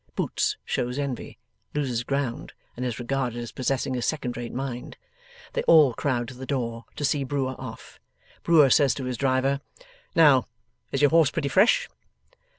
Boots 0.15 0.57
shows 0.65 0.97
envy, 0.97 1.37
loses 1.75 2.03
ground, 2.03 2.53
and 2.75 2.83
is 2.83 2.97
regarded 2.97 3.37
as 3.37 3.51
possessing 3.51 3.95
a 3.95 4.01
second 4.01 4.35
rate 4.35 4.51
mind. 4.51 4.97
They 5.53 5.61
all 5.67 5.93
crowd 5.93 6.27
to 6.29 6.33
the 6.33 6.47
door, 6.47 6.85
to 6.95 7.05
see 7.05 7.23
Brewer 7.23 7.53
off. 7.59 7.99
Brewer 8.41 8.71
says 8.71 8.95
to 8.95 9.03
his 9.03 9.15
driver, 9.15 9.61
'Now, 10.15 10.47
is 10.91 11.01
your 11.03 11.11
horse 11.11 11.29
pretty 11.29 11.49
fresh? 11.49 11.87